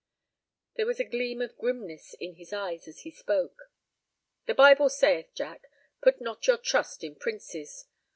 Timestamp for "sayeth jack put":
4.89-6.19